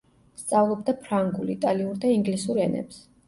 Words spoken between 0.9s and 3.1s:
ფრანგულ, იტალიურ და ინგლისურ ენებს.